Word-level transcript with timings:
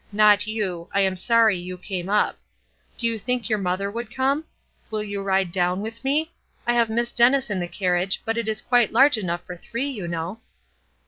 Not 0.11 0.47
you; 0.47 0.89
I 0.95 1.01
am 1.01 1.15
sorry 1.15 1.59
you 1.59 1.77
came 1.77 2.09
up. 2.09 2.39
Do 2.97 3.05
you 3.05 3.19
think 3.19 3.49
your 3.49 3.59
mother 3.59 3.91
would 3.91 4.11
come? 4.11 4.45
Will 4.89 5.03
you 5.03 5.21
ride 5.21 5.51
down 5.51 5.81
with 5.81 6.03
me? 6.03 6.33
I 6.65 6.73
have 6.73 6.89
Miss 6.89 7.13
Dennis 7.13 7.51
in 7.51 7.59
the 7.59 7.67
carriage, 7.67 8.19
but 8.25 8.35
it 8.35 8.47
is 8.47 8.63
quite 8.63 8.91
large 8.91 9.19
enough 9.19 9.45
for 9.45 9.55
three, 9.55 9.91
you 9.91 10.07
know." 10.07 10.39